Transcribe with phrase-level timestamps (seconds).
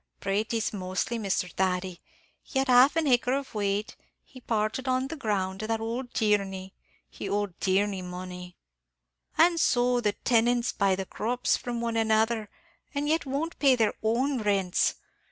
[0.19, 2.01] "Pratees mostly, Misthur Thady.
[2.41, 6.11] He had half an acre of whate; he parted that on the ground to ould
[6.15, 6.73] Tierney;
[7.07, 8.57] he owed Tierney money."
[9.37, 12.49] "An' so the tenants buy the crops from one another,
[12.95, 14.95] and yet won't pay their own rents.